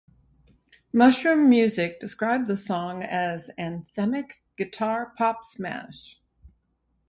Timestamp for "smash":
5.45-6.19